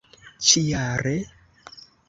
ĉi 0.47 0.63
jare 0.69 1.15